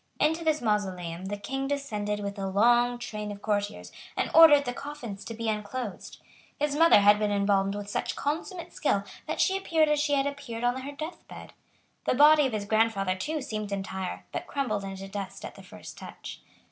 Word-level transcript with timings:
Into 0.19 0.43
this 0.43 0.63
mausoleum 0.63 1.25
the 1.25 1.37
King 1.37 1.67
descended 1.67 2.21
with 2.21 2.39
a 2.39 2.47
long 2.47 2.97
train 2.97 3.31
of 3.31 3.43
courtiers, 3.43 3.91
and 4.17 4.31
ordered 4.33 4.65
the 4.65 4.73
coffins 4.73 5.23
to 5.25 5.35
be 5.35 5.47
unclosed. 5.47 6.19
His 6.57 6.75
mother 6.75 7.01
had 7.01 7.19
been 7.19 7.29
embalmed 7.31 7.75
with 7.75 7.87
such 7.87 8.15
consummate 8.15 8.73
skill 8.73 9.03
that 9.27 9.39
she 9.39 9.55
appeared 9.55 9.89
as 9.89 9.99
she 9.99 10.13
had 10.15 10.25
appeared 10.25 10.63
on 10.63 10.81
her 10.81 10.91
death 10.91 11.27
bed. 11.27 11.53
The 12.05 12.15
body 12.15 12.47
of 12.47 12.53
his 12.53 12.65
grandfather 12.65 13.13
too 13.13 13.43
seemed 13.43 13.71
entire, 13.71 14.25
but 14.31 14.47
crumbled 14.47 14.83
into 14.83 15.07
dust 15.07 15.45
at 15.45 15.53
the 15.53 15.61
first 15.61 15.99
touch. 15.99 16.41